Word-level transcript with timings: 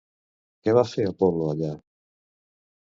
Què 0.63 0.75
va 0.77 0.85
fer 0.93 1.05
Apol·lo 1.11 1.53
allà? 1.53 1.71